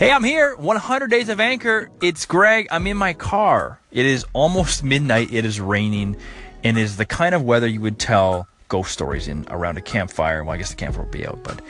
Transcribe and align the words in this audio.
Hey, 0.00 0.10
I'm 0.10 0.24
here. 0.24 0.56
100 0.56 1.10
Days 1.10 1.28
of 1.28 1.40
Anchor. 1.40 1.90
It's 2.00 2.24
Greg. 2.24 2.68
I'm 2.70 2.86
in 2.86 2.96
my 2.96 3.12
car. 3.12 3.78
It 3.90 4.06
is 4.06 4.24
almost 4.32 4.82
midnight. 4.82 5.30
It 5.30 5.44
is 5.44 5.60
raining 5.60 6.16
and 6.64 6.78
is 6.78 6.96
the 6.96 7.04
kind 7.04 7.34
of 7.34 7.42
weather 7.42 7.66
you 7.66 7.82
would 7.82 7.98
tell 7.98 8.48
ghost 8.68 8.92
stories 8.92 9.28
in 9.28 9.44
around 9.50 9.76
a 9.76 9.82
campfire. 9.82 10.42
Well, 10.42 10.54
I 10.54 10.56
guess 10.56 10.70
the 10.70 10.76
campfire 10.76 11.04
will 11.04 11.10
be 11.10 11.26
out, 11.26 11.44
but 11.44 11.60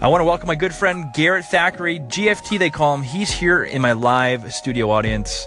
I 0.00 0.08
want 0.08 0.20
to 0.20 0.24
welcome 0.24 0.48
my 0.48 0.56
good 0.56 0.74
friend 0.74 1.12
Garrett 1.14 1.44
Thackeray, 1.44 2.00
GFT 2.00 2.58
they 2.58 2.70
call 2.70 2.92
him. 2.96 3.04
He's 3.04 3.30
here 3.30 3.62
in 3.62 3.80
my 3.82 3.92
live 3.92 4.52
studio 4.52 4.90
audience. 4.90 5.46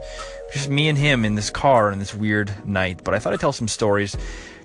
Just 0.53 0.69
me 0.69 0.87
and 0.87 0.97
him 0.97 1.25
in 1.25 1.35
this 1.35 1.49
car 1.49 1.91
on 1.91 1.99
this 1.99 2.15
weird 2.15 2.65
night, 2.65 3.03
but 3.03 3.13
I 3.13 3.19
thought 3.19 3.33
I'd 3.33 3.41
tell 3.41 3.51
some 3.51 3.67
stories. 3.67 4.15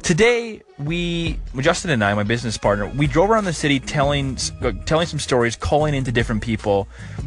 Today, 0.05 0.61
we, 0.79 1.39
Justin 1.59 1.91
and 1.91 2.04
I, 2.04 2.12
my 2.12 2.25
business 2.25 2.59
partner, 2.59 2.86
we 2.86 3.07
drove 3.07 3.30
around 3.30 3.46
the 3.46 3.54
city 3.54 3.80
telling 3.80 4.36
telling 4.84 5.07
some 5.07 5.18
stories, 5.18 5.57
calling 5.57 5.95
into 5.95 6.12
different 6.12 6.43
people, 6.43 6.86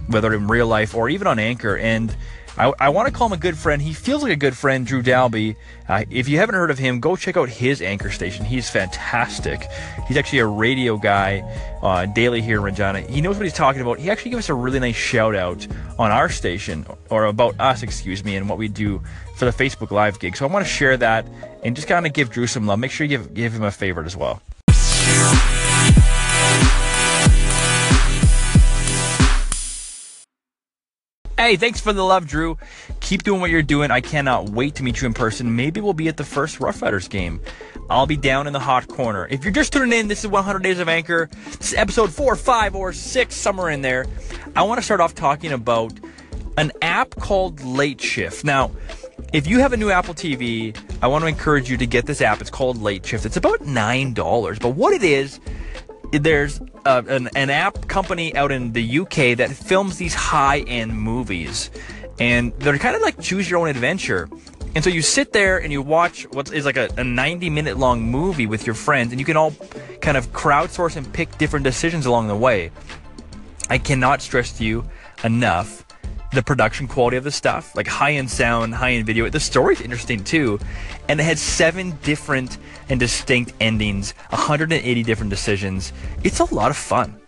whether 0.09 0.31
in 0.31 0.45
real 0.47 0.67
life 0.67 0.93
or 0.93 1.09
even 1.09 1.25
on 1.25 1.39
Anchor. 1.39 1.75
And 1.75 2.15
I, 2.57 2.73
I 2.79 2.89
want 2.89 3.07
to 3.07 3.13
call 3.13 3.27
him 3.27 3.33
a 3.33 3.37
good 3.37 3.57
friend. 3.57 3.81
He 3.81 3.93
feels 3.93 4.23
like 4.23 4.31
a 4.31 4.37
good 4.37 4.57
friend, 4.57 4.85
Drew 4.85 5.03
Dalby. 5.03 5.55
Uh, 5.87 6.05
if 6.09 6.27
you 6.27 6.37
haven't 6.37 6.55
heard 6.55 6.71
of 6.71 6.79
him, 6.79 6.99
go 6.99 7.15
check 7.15 7.37
out 7.37 7.49
his 7.49 7.81
Anchor 7.81 8.09
station. 8.09 8.45
He's 8.45 8.69
fantastic. 8.69 9.67
He's 10.07 10.17
actually 10.17 10.39
a 10.39 10.47
radio 10.47 10.97
guy, 10.97 11.41
uh, 11.83 12.07
daily 12.07 12.41
here 12.41 12.57
in 12.57 12.63
Regina. 12.63 13.01
He 13.01 13.21
knows 13.21 13.37
what 13.37 13.43
he's 13.43 13.53
talking 13.53 13.81
about. 13.81 13.99
He 13.99 14.09
actually 14.09 14.31
gave 14.31 14.39
us 14.39 14.49
a 14.49 14.55
really 14.55 14.79
nice 14.79 14.95
shout 14.95 15.35
out 15.35 15.67
on 15.99 16.11
our 16.11 16.29
station, 16.29 16.85
or 17.09 17.25
about 17.25 17.59
us, 17.59 17.83
excuse 17.83 18.23
me, 18.23 18.35
and 18.35 18.49
what 18.49 18.57
we 18.57 18.67
do 18.67 19.01
for 19.35 19.45
the 19.45 19.51
Facebook 19.51 19.91
Live 19.91 20.19
gig. 20.19 20.35
So 20.35 20.47
I 20.47 20.51
want 20.51 20.65
to 20.65 20.71
share 20.71 20.97
that 20.97 21.27
and 21.63 21.75
just 21.75 21.87
kind 21.87 22.07
of 22.07 22.13
give 22.13 22.31
Drew 22.31 22.47
some 22.47 22.65
love. 22.65 22.79
Make 22.79 22.91
sure 22.91 23.05
you 23.05 23.17
give, 23.17 23.33
give 23.33 23.53
him 23.53 23.63
a 23.63 23.71
favorite 23.71 24.07
as 24.07 24.17
well. 24.17 24.41
Hey, 31.39 31.55
thanks 31.55 31.79
for 31.79 31.93
the 31.93 32.03
love, 32.03 32.25
Drew. 32.25 32.57
Keep 32.99 33.21
doing 33.21 33.39
what 33.39 33.51
you're 33.51 33.61
doing. 33.61 33.91
I 33.91 34.01
cannot 34.01 34.49
wait 34.49 34.73
to 34.75 34.83
meet 34.83 35.01
you 35.01 35.05
in 35.05 35.13
person. 35.13 35.55
Maybe 35.55 35.79
we'll 35.79 35.93
be 35.93 36.07
at 36.07 36.17
the 36.17 36.23
first 36.23 36.59
Rough 36.59 36.81
Riders 36.81 37.07
game. 37.07 37.39
I'll 37.91 38.07
be 38.07 38.17
down 38.17 38.47
in 38.47 38.53
the 38.53 38.59
hot 38.59 38.87
corner. 38.87 39.27
If 39.29 39.43
you're 39.43 39.53
just 39.53 39.71
tuning 39.71 39.97
in, 39.97 40.07
this 40.07 40.21
is 40.21 40.31
100 40.31 40.63
Days 40.63 40.79
of 40.79 40.89
Anchor. 40.89 41.29
This 41.59 41.73
is 41.73 41.77
episode 41.77 42.11
4, 42.11 42.35
5, 42.35 42.75
or 42.75 42.91
6, 42.91 43.35
somewhere 43.35 43.69
in 43.69 43.83
there. 43.83 44.07
I 44.55 44.63
want 44.63 44.79
to 44.79 44.81
start 44.81 44.99
off 44.99 45.13
talking 45.13 45.51
about 45.51 45.93
an 46.57 46.71
app 46.81 47.11
called 47.11 47.63
Late 47.63 48.01
Shift. 48.01 48.43
Now, 48.43 48.71
if 49.31 49.45
you 49.45 49.59
have 49.59 49.73
a 49.73 49.77
new 49.77 49.91
Apple 49.91 50.15
TV, 50.15 50.75
I 51.03 51.07
want 51.07 51.21
to 51.21 51.27
encourage 51.27 51.69
you 51.69 51.77
to 51.77 51.85
get 51.85 52.07
this 52.07 52.19
app. 52.19 52.41
It's 52.41 52.49
called 52.49 52.81
Late 52.81 53.05
Shift. 53.05 53.27
It's 53.27 53.37
about 53.37 53.59
$9. 53.59 54.59
But 54.59 54.69
what 54.69 54.91
it 54.91 55.03
is, 55.03 55.39
there's 56.11 56.61
uh, 56.85 57.01
an, 57.07 57.29
an 57.35 57.49
app 57.49 57.87
company 57.87 58.35
out 58.35 58.51
in 58.51 58.73
the 58.73 58.99
UK 58.99 59.37
that 59.37 59.49
films 59.49 59.97
these 59.97 60.13
high 60.13 60.59
end 60.59 60.97
movies. 60.97 61.69
And 62.19 62.53
they're 62.59 62.77
kind 62.77 62.95
of 62.95 63.01
like 63.01 63.19
choose 63.19 63.49
your 63.49 63.59
own 63.59 63.67
adventure. 63.67 64.29
And 64.75 64.83
so 64.83 64.89
you 64.89 65.01
sit 65.01 65.33
there 65.33 65.57
and 65.57 65.71
you 65.71 65.81
watch 65.81 66.23
what 66.31 66.51
is 66.53 66.65
like 66.65 66.77
a, 66.77 66.89
a 66.97 67.03
90 67.03 67.49
minute 67.49 67.77
long 67.77 68.01
movie 68.01 68.45
with 68.45 68.65
your 68.65 68.75
friends, 68.75 69.11
and 69.11 69.19
you 69.19 69.25
can 69.25 69.37
all 69.37 69.51
kind 70.01 70.17
of 70.17 70.31
crowdsource 70.33 70.95
and 70.95 71.11
pick 71.13 71.37
different 71.37 71.63
decisions 71.63 72.05
along 72.05 72.27
the 72.27 72.35
way. 72.35 72.71
I 73.69 73.77
cannot 73.77 74.21
stress 74.21 74.57
to 74.59 74.63
you 74.63 74.85
enough 75.23 75.86
the 76.31 76.43
production 76.43 76.87
quality 76.87 77.17
of 77.17 77.23
the 77.23 77.31
stuff, 77.31 77.75
like 77.75 77.87
high 77.87 78.13
end 78.13 78.29
sound, 78.29 78.73
high 78.73 78.91
end 78.91 79.05
video. 79.05 79.29
The 79.29 79.39
story's 79.39 79.81
interesting 79.81 80.23
too, 80.23 80.59
and 81.07 81.19
it 81.19 81.23
had 81.23 81.39
seven 81.39 81.97
different 82.03 82.57
and 82.89 82.99
distinct 82.99 83.53
endings, 83.59 84.11
180 84.29 85.03
different 85.03 85.29
decisions. 85.29 85.93
It's 86.23 86.39
a 86.39 86.53
lot 86.53 86.71
of 86.71 86.77
fun. 86.77 87.19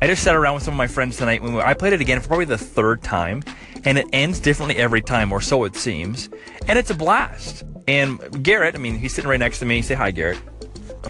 I 0.00 0.06
just 0.06 0.22
sat 0.22 0.36
around 0.36 0.54
with 0.54 0.62
some 0.62 0.74
of 0.74 0.78
my 0.78 0.86
friends 0.86 1.16
tonight 1.16 1.42
when 1.42 1.54
we, 1.54 1.60
I 1.60 1.74
played 1.74 1.94
it 1.94 2.00
again 2.00 2.20
for 2.20 2.28
probably 2.28 2.44
the 2.44 2.58
third 2.58 3.02
time, 3.02 3.42
and 3.84 3.98
it 3.98 4.06
ends 4.12 4.40
differently 4.40 4.76
every 4.76 5.00
time, 5.00 5.32
or 5.32 5.40
so 5.40 5.64
it 5.64 5.74
seems, 5.74 6.28
and 6.68 6.78
it's 6.78 6.90
a 6.90 6.94
blast. 6.94 7.64
And 7.88 8.42
Garrett, 8.42 8.74
I 8.74 8.78
mean, 8.78 8.98
he's 8.98 9.14
sitting 9.14 9.30
right 9.30 9.40
next 9.40 9.60
to 9.60 9.64
me. 9.64 9.80
Say 9.80 9.94
hi, 9.94 10.10
Garrett 10.10 10.38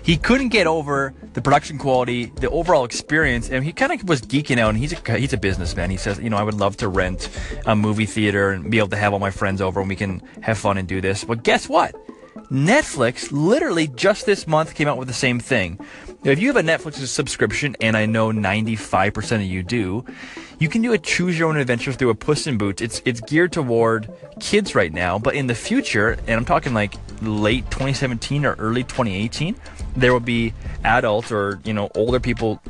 he 0.03 0.17
couldn't 0.17 0.49
get 0.49 0.67
over 0.67 1.15
the 1.35 1.43
production 1.43 1.79
quality, 1.79 2.27
the 2.27 2.51
overall 2.51 2.85
experience, 2.85 3.51
and 3.51 3.65
he 3.65 3.73
kind 3.73 3.93
of 3.93 4.09
was 4.09 4.23
geeking 4.23 4.59
out. 4.59 4.71
And 4.71 4.79
he's 4.79 4.93
a 4.93 5.19
he's 5.19 5.33
a 5.33 5.39
businessman. 5.39 5.91
He 5.91 5.97
says, 5.97 6.19
you 6.19 6.31
know, 6.31 6.37
I 6.37 6.43
would 6.43 6.55
love 6.55 6.77
to 6.79 6.89
rent 6.89 7.29
a 7.67 7.77
movie 7.77 8.07
theater 8.07 8.51
and 8.51 8.71
be 8.71 8.79
able 8.79 8.89
to 8.89 8.97
have 8.97 9.13
all 9.13 9.19
my 9.19 9.31
friends 9.31 9.61
over 9.61 9.81
and 9.81 9.89
we 9.89 9.97
can 9.97 10.23
have 10.43 10.59
fun 10.59 10.79
and 10.79 10.87
do 10.89 11.01
this. 11.01 11.25
But 11.25 11.43
guess 11.43 11.69
what? 11.69 11.95
Netflix 12.51 13.29
literally 13.33 13.89
just 13.89 14.25
this 14.25 14.47
month 14.47 14.75
came 14.75 14.87
out 14.87 14.99
with 14.99 15.09
the 15.09 15.15
same 15.15 15.41
thing. 15.41 15.81
If 16.25 16.41
you 16.41 16.49
have 16.49 16.57
a 16.57 16.63
Netflix 16.63 16.95
subscription, 17.07 17.77
and 17.81 17.97
I 17.97 18.07
know 18.07 18.31
95% 18.31 19.37
of 19.37 19.43
you 19.43 19.63
do, 19.63 20.05
you 20.59 20.69
can 20.69 20.83
do 20.83 20.93
a 20.93 20.99
choose 20.99 21.39
your 21.39 21.49
own 21.49 21.57
adventure 21.57 21.93
through 21.93 22.11
a 22.11 22.15
Puss 22.15 22.47
in 22.47 22.59
Boots. 22.59 22.83
It's 22.83 23.03
it's 23.05 23.21
geared 23.21 23.53
toward 23.53 24.13
kids 24.41 24.75
right 24.75 24.93
now, 24.93 25.19
but 25.19 25.35
in 25.35 25.47
the 25.47 25.55
future, 25.55 26.19
and 26.27 26.31
I'm 26.31 26.45
talking 26.45 26.75
like 26.75 26.95
late 27.23 27.65
2017 27.71 28.45
or 28.45 28.55
early 28.55 28.83
2018, 28.83 29.57
there 29.97 30.13
will 30.13 30.21
be 30.21 30.53
adults 30.85 31.33
or 31.33 31.61
you 31.65 31.73
know 31.73 31.91
older 31.95 32.21
people 32.21 32.63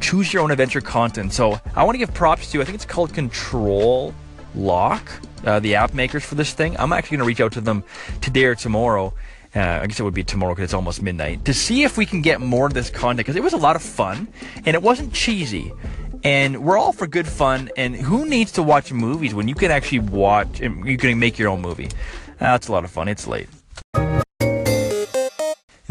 choose 0.00 0.32
your 0.32 0.42
own 0.42 0.50
adventure 0.50 0.80
content. 0.80 1.32
So 1.32 1.60
I 1.74 1.84
want 1.84 1.94
to 1.94 1.98
give 1.98 2.12
props 2.12 2.50
to 2.52 2.60
I 2.60 2.64
think 2.64 2.74
it's 2.74 2.84
called 2.84 3.14
Control 3.14 4.14
Lock, 4.54 5.10
uh, 5.44 5.60
the 5.60 5.76
app 5.76 5.94
makers 5.94 6.24
for 6.24 6.34
this 6.34 6.52
thing. 6.52 6.76
I'm 6.78 6.92
actually 6.92 7.16
going 7.16 7.24
to 7.24 7.28
reach 7.28 7.40
out 7.40 7.52
to 7.52 7.60
them 7.60 7.84
today 8.20 8.44
or 8.44 8.54
tomorrow. 8.54 9.14
Uh, 9.54 9.80
I 9.82 9.86
guess 9.86 10.00
it 10.00 10.02
would 10.02 10.14
be 10.14 10.24
tomorrow 10.24 10.54
because 10.54 10.64
it's 10.64 10.74
almost 10.74 11.02
midnight 11.02 11.44
to 11.44 11.52
see 11.52 11.82
if 11.82 11.98
we 11.98 12.06
can 12.06 12.22
get 12.22 12.40
more 12.40 12.66
of 12.66 12.72
this 12.72 12.88
content 12.88 13.18
because 13.18 13.36
it 13.36 13.42
was 13.42 13.52
a 13.52 13.58
lot 13.58 13.76
of 13.76 13.82
fun 13.82 14.28
and 14.56 14.68
it 14.68 14.82
wasn't 14.82 15.12
cheesy. 15.12 15.72
And 16.24 16.62
we're 16.62 16.78
all 16.78 16.92
for 16.92 17.06
good 17.06 17.26
fun. 17.26 17.70
And 17.76 17.94
who 17.96 18.26
needs 18.26 18.52
to 18.52 18.62
watch 18.62 18.92
movies 18.92 19.34
when 19.34 19.48
you 19.48 19.54
can 19.54 19.70
actually 19.70 19.98
watch 20.00 20.60
and 20.60 20.86
you 20.86 20.96
can 20.96 21.18
make 21.18 21.38
your 21.38 21.48
own 21.48 21.60
movie? 21.60 21.90
That's 22.38 22.68
a 22.68 22.72
lot 22.72 22.84
of 22.84 22.90
fun. 22.90 23.08
It's 23.08 23.26
late. 23.26 23.48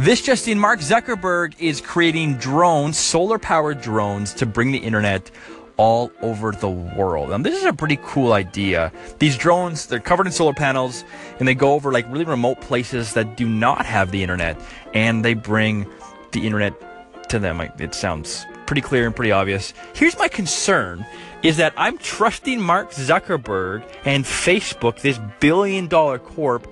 This 0.02 0.20
just 0.20 0.48
in, 0.48 0.58
Mark 0.58 0.80
Zuckerberg 0.80 1.54
is 1.60 1.80
creating 1.80 2.38
drones, 2.38 2.98
solar 2.98 3.38
powered 3.38 3.82
drones, 3.82 4.34
to 4.34 4.48
bring 4.48 4.72
the 4.72 4.80
internet 4.80 5.30
all 5.78 6.12
over 6.24 6.52
the 6.52 6.72
world. 6.72 7.30
And 7.30 7.46
this 7.46 7.56
is 7.56 7.66
a 7.66 7.74
pretty 7.74 8.00
cool 8.02 8.34
idea. 8.34 8.92
These 9.20 9.38
drones, 9.38 9.86
they're 9.86 10.00
covered 10.00 10.26
in 10.26 10.34
solar 10.34 10.56
panels 10.56 11.04
and 11.38 11.48
they 11.48 11.54
go 11.54 11.74
over 11.74 11.92
like 11.92 12.12
really 12.12 12.26
remote 12.26 12.62
places 12.62 13.14
that 13.14 13.38
do 13.38 13.48
not 13.48 13.86
have 13.86 14.10
the 14.10 14.24
internet 14.24 14.60
and 14.96 15.24
they 15.24 15.36
bring 15.36 15.86
the 16.32 16.48
internet 16.48 17.30
to 17.30 17.38
them. 17.38 17.62
It 17.62 17.94
sounds 17.94 18.48
pretty 18.66 18.82
clear 18.82 19.06
and 19.06 19.16
pretty 19.16 19.32
obvious. 19.32 19.72
Here's 19.94 20.18
my 20.18 20.30
concern 20.30 21.06
is 21.44 21.58
that 21.58 21.74
I'm 21.78 22.00
trusting 22.00 22.60
Mark 22.60 22.90
Zuckerberg 22.90 23.84
and 24.06 24.26
Facebook, 24.26 25.02
this 25.02 25.20
billion 25.40 25.86
dollar 25.88 26.18
corp, 26.18 26.68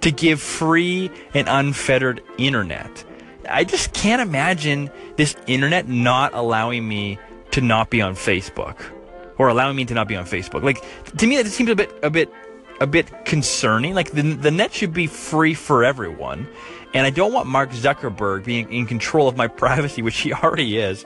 to 0.00 0.10
give 0.10 0.40
free 0.40 1.10
and 1.34 1.48
unfettered 1.48 2.22
internet. 2.38 3.04
I 3.48 3.64
just 3.64 3.92
can't 3.92 4.20
imagine 4.20 4.90
this 5.16 5.36
internet 5.46 5.88
not 5.88 6.34
allowing 6.34 6.86
me 6.86 7.18
to 7.52 7.60
not 7.60 7.90
be 7.90 8.00
on 8.02 8.14
Facebook 8.14 8.76
or 9.38 9.48
allowing 9.48 9.76
me 9.76 9.84
to 9.84 9.94
not 9.94 10.08
be 10.08 10.16
on 10.16 10.24
Facebook. 10.24 10.62
Like 10.62 10.84
to 11.18 11.26
me, 11.26 11.36
that 11.36 11.46
seems 11.46 11.70
a 11.70 11.76
bit, 11.76 11.92
a 12.02 12.10
bit, 12.10 12.32
a 12.80 12.86
bit 12.86 13.24
concerning. 13.24 13.94
Like 13.94 14.12
the 14.12 14.22
the 14.22 14.50
net 14.50 14.72
should 14.72 14.92
be 14.92 15.06
free 15.06 15.54
for 15.54 15.84
everyone, 15.84 16.48
and 16.94 17.06
I 17.06 17.10
don't 17.10 17.32
want 17.32 17.46
Mark 17.46 17.70
Zuckerberg 17.70 18.44
being 18.44 18.72
in 18.72 18.86
control 18.86 19.28
of 19.28 19.36
my 19.36 19.46
privacy, 19.62 20.02
which 20.02 20.18
he 20.18 20.32
already 20.32 20.78
is, 20.78 21.04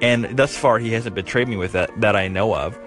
and 0.00 0.36
thus 0.36 0.56
far 0.56 0.78
he 0.78 0.92
hasn't 0.92 1.14
betrayed 1.14 1.48
me 1.48 1.56
with 1.56 1.72
that 1.72 1.90
that 2.00 2.16
I 2.16 2.28
know 2.28 2.54
of. 2.54 2.78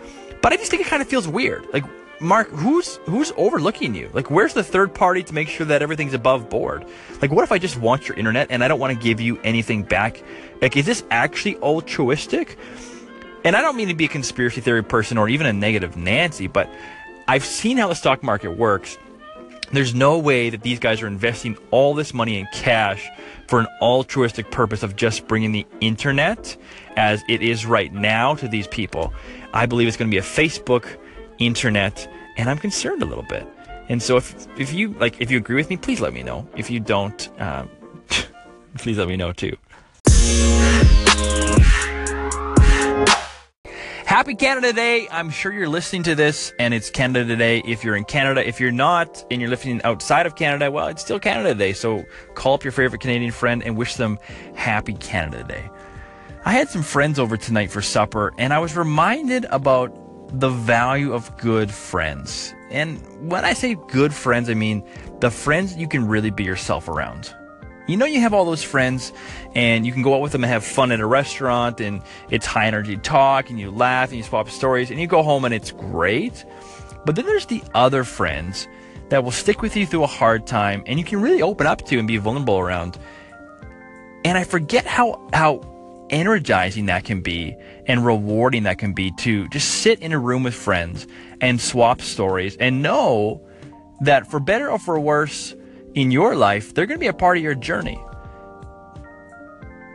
But 0.42 0.54
I 0.54 0.58
just 0.58 0.70
think 0.72 0.82
it 0.82 0.88
kind 0.88 1.02
of 1.02 1.08
feels 1.08 1.28
weird. 1.28 1.66
Like 1.74 1.86
Mark, 2.20 2.50
who's 2.50 2.98
who's 3.06 3.34
overlooking 3.36 3.96
you? 3.96 4.10
Like, 4.14 4.32
where's 4.32 4.54
the 4.54 4.64
third 4.64 4.94
party 4.94 5.24
to 5.24 5.34
make 5.34 5.50
sure 5.50 5.66
that 5.66 5.82
everything's 5.82 6.14
above 6.14 6.50
board? 6.50 6.86
Like, 7.22 7.32
what 7.32 7.44
if 7.44 7.52
I 7.52 7.58
just 7.58 7.78
want 7.78 8.08
your 8.08 8.18
internet 8.18 8.48
and 8.50 8.64
I 8.64 8.68
don't 8.68 8.80
want 8.80 8.94
to 8.94 9.04
give 9.04 9.20
you 9.20 9.40
anything 9.44 9.84
back? 9.84 10.24
Like, 10.62 10.78
is 10.78 10.86
this 10.86 11.04
actually 11.12 11.58
altruistic? 11.58 12.58
And 13.44 13.58
I 13.58 13.62
don't 13.62 13.76
mean 13.76 13.90
to 13.90 13.94
be 13.94 14.06
a 14.06 14.10
conspiracy 14.10 14.62
theory 14.62 14.84
person 14.84 15.18
or 15.18 15.28
even 15.28 15.48
a 15.48 15.54
negative 15.54 15.98
Nancy, 15.98 16.48
but 16.48 16.70
I've 17.28 17.44
seen 17.44 17.78
how 17.78 17.90
the 17.90 17.96
stock 17.96 18.24
market 18.24 18.58
works. 18.58 18.98
There's 19.72 19.96
no 19.96 20.20
way 20.20 20.50
that 20.50 20.62
these 20.62 20.80
guys 20.80 21.02
are 21.02 21.08
investing 21.08 21.58
all 21.72 21.94
this 21.94 22.14
money 22.14 22.40
in 22.40 22.48
cash 22.54 23.10
for 23.48 23.60
an 23.60 23.68
altruistic 23.82 24.52
purpose 24.52 24.84
of 24.84 24.96
just 24.96 25.28
bringing 25.28 25.52
the 25.52 25.66
internet 25.82 26.56
as 26.96 27.24
it 27.28 27.42
is 27.42 27.66
right 27.66 27.92
now 27.92 28.36
to 28.36 28.48
these 28.48 28.68
people. 28.68 29.14
I 29.54 29.66
believe 29.66 29.88
it's 29.88 29.98
going 29.98 30.10
to 30.10 30.14
be 30.14 30.20
a 30.20 30.22
Facebook 30.22 30.98
internet, 31.46 32.12
and 32.38 32.50
I'm 32.50 32.58
concerned 32.58 33.02
a 33.02 33.06
little 33.06 33.24
bit. 33.24 33.48
And 33.90 34.02
so 34.02 34.18
if 34.18 34.48
if 34.58 34.74
you 34.74 34.90
like 34.94 35.22
if 35.22 35.30
you 35.30 35.38
agree 35.38 35.56
with 35.56 35.70
me, 35.70 35.78
please 35.78 36.00
let 36.00 36.14
me 36.14 36.24
know. 36.24 36.48
If 36.56 36.70
you 36.70 36.80
don't, 36.80 37.30
um, 37.40 37.70
please 38.78 38.98
let 38.98 39.08
me 39.08 39.18
know 39.18 39.34
too. 39.34 39.58
Happy 44.06 44.36
Canada 44.36 44.72
Day. 44.72 45.08
I'm 45.12 45.32
sure 45.32 45.52
you're 45.52 45.68
listening 45.68 46.04
to 46.04 46.14
this 46.14 46.54
and 46.60 46.72
it's 46.72 46.92
Canada 46.92 47.36
Day 47.36 47.64
if 47.66 47.84
you're 47.84 47.96
in 47.96 48.04
Canada. 48.04 48.48
If 48.48 48.60
you're 48.60 48.72
not 48.72 49.26
and 49.32 49.42
you're 49.42 49.50
listening 49.50 49.82
outside 49.84 50.28
of 50.28 50.36
Canada, 50.36 50.70
well, 50.70 50.88
it's 50.88 51.02
still 51.02 51.20
Canada 51.20 51.56
Day. 51.56 51.74
So 51.74 52.06
call 52.36 52.54
up 52.54 52.64
your 52.64 52.74
favorite 52.74 53.02
Canadian 53.02 53.32
friend 53.32 53.64
and 53.64 53.76
wish 53.76 53.96
them 53.96 54.20
Happy 54.56 54.94
Canada 54.94 55.44
Day. 55.44 55.68
I 56.46 56.52
had 56.54 56.70
some 56.70 56.84
friends 56.84 57.18
over 57.18 57.38
tonight 57.38 57.72
for 57.72 57.82
supper 57.82 58.34
and 58.38 58.54
I 58.54 58.60
was 58.60 58.78
reminded 58.78 59.46
about 59.46 60.03
the 60.34 60.50
value 60.50 61.14
of 61.14 61.36
good 61.38 61.72
friends. 61.72 62.54
And 62.72 63.00
when 63.30 63.46
I 63.46 63.54
say 63.54 63.76
good 63.88 64.14
friends, 64.14 64.50
I 64.50 64.56
mean 64.56 64.84
the 65.20 65.30
friends 65.30 65.76
you 65.76 65.88
can 65.88 66.08
really 66.08 66.32
be 66.32 66.44
yourself 66.44 66.88
around. 66.88 67.34
You 67.86 67.98
know, 67.98 68.06
you 68.06 68.22
have 68.22 68.34
all 68.34 68.46
those 68.46 68.64
friends 68.64 69.12
and 69.56 69.86
you 69.86 69.92
can 69.92 70.02
go 70.02 70.16
out 70.16 70.22
with 70.22 70.32
them 70.32 70.44
and 70.44 70.52
have 70.52 70.64
fun 70.64 70.92
at 70.92 71.02
a 71.02 71.06
restaurant 71.06 71.82
and 71.82 72.02
it's 72.30 72.46
high 72.46 72.66
energy 72.66 72.98
talk 72.98 73.50
and 73.50 73.60
you 73.60 73.70
laugh 73.70 74.10
and 74.10 74.18
you 74.18 74.24
swap 74.24 74.50
stories 74.50 74.90
and 74.90 75.00
you 75.00 75.06
go 75.06 75.22
home 75.22 75.46
and 75.46 75.54
it's 75.54 75.72
great. 75.72 76.46
But 77.06 77.16
then 77.16 77.26
there's 77.26 77.46
the 77.46 77.62
other 77.76 78.04
friends 78.04 78.68
that 79.10 79.24
will 79.24 79.32
stick 79.32 79.62
with 79.62 79.76
you 79.76 79.86
through 79.86 80.04
a 80.04 80.08
hard 80.08 80.48
time 80.48 80.82
and 80.88 80.98
you 80.98 81.06
can 81.06 81.22
really 81.22 81.42
open 81.42 81.68
up 81.68 81.86
to 81.88 82.00
and 82.00 82.08
be 82.08 82.18
vulnerable 82.18 82.58
around. 82.58 82.98
And 84.24 84.38
I 84.38 84.46
forget 84.46 84.86
how, 84.86 85.28
how 85.34 85.73
energizing 86.14 86.86
that 86.86 87.04
can 87.04 87.22
be 87.22 87.56
and 87.88 88.06
rewarding 88.06 88.64
that 88.64 88.78
can 88.78 88.94
be 88.94 89.12
to 89.18 89.48
just 89.50 89.82
sit 89.82 90.00
in 90.00 90.14
a 90.14 90.20
room 90.20 90.44
with 90.44 90.54
friends 90.54 91.08
and 91.42 91.60
swap 91.60 92.02
stories 92.02 92.56
and 92.58 92.84
know 92.84 93.42
that 94.02 94.30
for 94.30 94.40
better 94.40 94.70
or 94.70 94.78
for 94.78 95.00
worse 95.00 95.56
in 95.96 96.12
your 96.12 96.36
life, 96.36 96.74
they're 96.74 96.86
going 96.86 97.00
to 97.00 97.04
be 97.04 97.08
a 97.08 97.14
part 97.14 97.38
of 97.38 97.44
your 97.44 97.56
journey. 97.56 98.00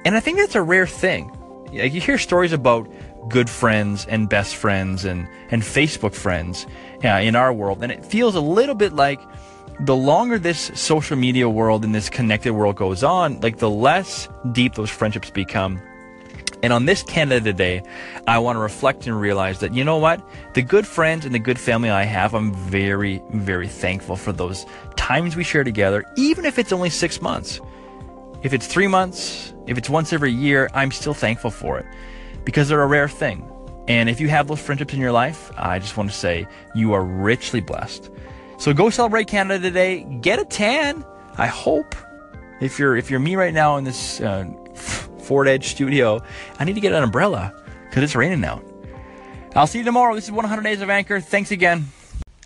And 0.04 0.16
I 0.16 0.20
think 0.20 0.38
that's 0.38 0.56
a 0.56 0.62
rare 0.62 0.88
thing. 0.88 1.30
Like 1.72 1.92
you 1.92 2.00
hear 2.00 2.18
stories 2.18 2.52
about 2.52 2.90
good 3.28 3.48
friends 3.48 4.04
and 4.06 4.28
best 4.28 4.56
friends 4.56 5.04
and, 5.04 5.28
and 5.50 5.62
Facebook 5.62 6.14
friends 6.14 6.66
uh, 7.04 7.08
in 7.08 7.36
our 7.36 7.52
world, 7.52 7.82
and 7.82 7.92
it 7.92 8.04
feels 8.04 8.34
a 8.34 8.40
little 8.40 8.74
bit 8.74 8.92
like 8.92 9.20
the 9.80 9.94
longer 9.94 10.38
this 10.38 10.72
social 10.74 11.16
media 11.16 11.48
world 11.48 11.84
and 11.84 11.94
this 11.94 12.10
connected 12.10 12.54
world 12.54 12.74
goes 12.74 13.04
on, 13.04 13.38
like 13.40 13.58
the 13.58 13.70
less 13.70 14.28
deep 14.50 14.74
those 14.74 14.90
friendships 14.90 15.30
become 15.30 15.80
and 16.62 16.72
on 16.72 16.86
this 16.86 17.02
Canada 17.02 17.52
Day, 17.52 17.82
I 18.26 18.38
want 18.38 18.56
to 18.56 18.60
reflect 18.60 19.06
and 19.06 19.20
realize 19.20 19.60
that, 19.60 19.74
you 19.74 19.84
know 19.84 19.98
what? 19.98 20.26
The 20.54 20.62
good 20.62 20.86
friends 20.86 21.24
and 21.24 21.34
the 21.34 21.38
good 21.38 21.58
family 21.58 21.90
I 21.90 22.02
have, 22.02 22.34
I'm 22.34 22.52
very, 22.52 23.22
very 23.30 23.68
thankful 23.68 24.16
for 24.16 24.32
those 24.32 24.66
times 24.96 25.36
we 25.36 25.44
share 25.44 25.64
together, 25.64 26.04
even 26.16 26.44
if 26.44 26.58
it's 26.58 26.72
only 26.72 26.90
six 26.90 27.22
months. 27.22 27.60
If 28.42 28.52
it's 28.52 28.66
three 28.66 28.86
months, 28.86 29.54
if 29.66 29.78
it's 29.78 29.90
once 29.90 30.12
every 30.12 30.32
year, 30.32 30.68
I'm 30.74 30.90
still 30.90 31.14
thankful 31.14 31.50
for 31.50 31.78
it 31.78 31.86
because 32.44 32.68
they're 32.68 32.82
a 32.82 32.86
rare 32.86 33.08
thing. 33.08 33.48
And 33.88 34.08
if 34.08 34.20
you 34.20 34.28
have 34.28 34.48
those 34.48 34.60
friendships 34.60 34.92
in 34.94 35.00
your 35.00 35.12
life, 35.12 35.50
I 35.56 35.78
just 35.78 35.96
want 35.96 36.10
to 36.10 36.16
say 36.16 36.46
you 36.74 36.92
are 36.92 37.04
richly 37.04 37.60
blessed. 37.60 38.10
So 38.58 38.74
go 38.74 38.90
celebrate 38.90 39.28
Canada 39.28 39.60
today. 39.60 40.04
Get 40.20 40.38
a 40.38 40.44
tan. 40.44 41.04
I 41.36 41.46
hope. 41.46 41.94
If 42.60 42.78
you're 42.78 42.96
if 42.96 43.08
you're 43.08 43.20
me 43.20 43.36
right 43.36 43.54
now 43.54 43.76
in 43.76 43.84
this 43.84 44.20
uh, 44.20 44.44
Ford 45.28 45.46
Edge 45.46 45.66
studio. 45.66 46.22
I 46.58 46.64
need 46.64 46.72
to 46.72 46.80
get 46.80 46.94
an 46.94 47.02
umbrella 47.02 47.52
because 47.84 48.02
it's 48.02 48.16
raining 48.16 48.46
out. 48.46 48.64
I'll 49.54 49.66
see 49.66 49.80
you 49.80 49.84
tomorrow. 49.84 50.14
This 50.14 50.24
is 50.24 50.32
100 50.32 50.62
Days 50.62 50.80
of 50.80 50.88
Anchor. 50.88 51.20
Thanks 51.20 51.50
again. 51.50 51.88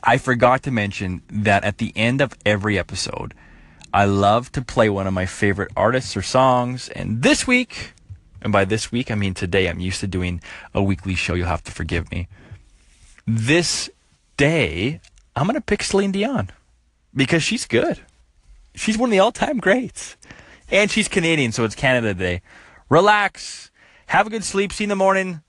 I 0.02 0.18
forgot 0.18 0.64
to 0.64 0.72
mention 0.72 1.22
that 1.30 1.62
at 1.62 1.78
the 1.78 1.92
end 1.94 2.20
of 2.20 2.36
every 2.44 2.76
episode, 2.76 3.34
I 3.94 4.06
love 4.06 4.50
to 4.52 4.62
play 4.62 4.90
one 4.90 5.06
of 5.06 5.14
my 5.14 5.26
favorite 5.26 5.70
artists 5.76 6.16
or 6.16 6.22
songs. 6.22 6.88
And 6.88 7.22
this 7.22 7.46
week, 7.46 7.92
and 8.40 8.52
by 8.52 8.64
this 8.64 8.90
week, 8.90 9.12
I 9.12 9.14
mean 9.14 9.34
today, 9.34 9.68
I'm 9.68 9.78
used 9.78 10.00
to 10.00 10.08
doing 10.08 10.40
a 10.74 10.82
weekly 10.82 11.14
show. 11.14 11.34
You'll 11.34 11.46
have 11.46 11.62
to 11.62 11.72
forgive 11.72 12.10
me. 12.10 12.26
This 13.28 13.90
day, 14.36 15.00
I'm 15.36 15.46
going 15.46 15.54
to 15.54 15.60
pick 15.60 15.84
Celine 15.84 16.10
Dion 16.10 16.50
because 17.14 17.44
she's 17.44 17.64
good. 17.64 18.00
She's 18.74 18.98
one 18.98 19.10
of 19.10 19.12
the 19.12 19.20
all 19.20 19.30
time 19.30 19.58
greats. 19.58 20.16
And 20.68 20.90
she's 20.90 21.06
Canadian, 21.06 21.52
so 21.52 21.62
it's 21.62 21.76
Canada 21.76 22.12
Day 22.12 22.42
relax, 22.92 23.70
have 24.08 24.26
a 24.26 24.30
good 24.30 24.44
sleep, 24.44 24.70
see 24.70 24.84
you 24.84 24.86
in 24.86 24.88
the 24.90 24.96
morning. 24.96 25.40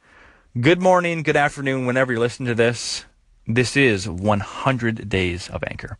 Good 0.58 0.82
morning, 0.82 1.24
good 1.24 1.36
afternoon, 1.36 1.86
whenever 1.86 2.14
you're 2.14 2.22
listening 2.22 2.48
to 2.48 2.56
this. 2.56 3.04
This 3.46 3.76
is 3.76 4.08
100 4.08 5.10
Days 5.10 5.50
of 5.50 5.62
Anchor. 5.68 5.98